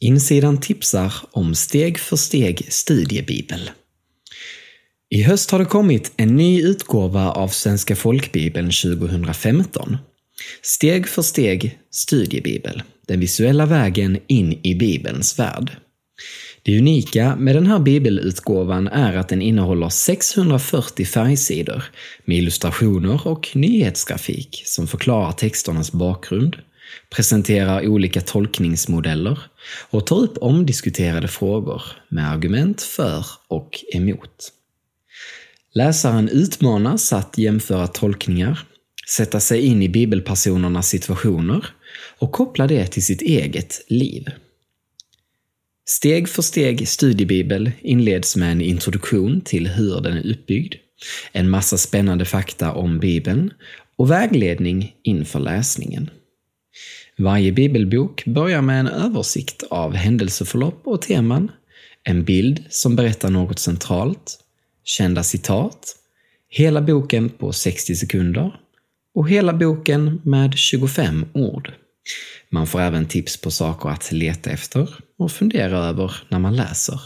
[0.00, 3.70] Insidan tipsar om steg för steg studiebibel.
[5.10, 9.96] I höst har det kommit en ny utgåva av Svenska folkbibeln 2015.
[10.62, 12.82] Steg för steg studiebibel.
[13.06, 15.76] Den visuella vägen in i Bibelns värld.
[16.62, 21.84] Det unika med den här bibelutgåvan är att den innehåller 640 färgsidor
[22.24, 26.56] med illustrationer och nyhetsgrafik som förklarar texternas bakgrund,
[27.10, 29.38] presenterar olika tolkningsmodeller
[29.90, 34.52] och tar upp omdiskuterade frågor med argument för och emot.
[35.74, 38.58] Läsaren utmanas att jämföra tolkningar,
[39.16, 41.66] sätta sig in i bibelpersonernas situationer
[42.18, 44.30] och koppla det till sitt eget liv.
[45.88, 50.74] Steg för steg studiebibel inleds med en introduktion till hur den är uppbyggd,
[51.32, 53.52] en massa spännande fakta om Bibeln
[53.96, 56.10] och vägledning inför läsningen.
[57.18, 61.50] Varje bibelbok börjar med en översikt av händelseförlopp och teman,
[62.04, 64.38] en bild som berättar något centralt,
[64.84, 65.96] kända citat,
[66.48, 68.60] hela boken på 60 sekunder
[69.14, 71.72] och hela boken med 25 ord.
[72.50, 77.00] Man får även tips på saker att leta efter och fundera över när man läser.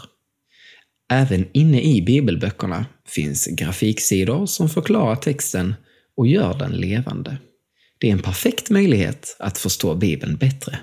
[1.10, 5.74] Även inne i bibelböckerna finns grafiksidor som förklarar texten
[6.16, 7.36] och gör den levande.
[8.02, 10.78] Det är en perfekt möjlighet att förstå Bibeln bättre.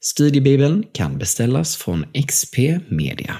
[0.00, 3.36] Studiebibeln kan beställas från XP Media.